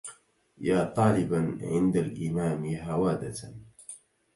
[0.57, 3.33] يا طالبا عند الإمام هوادة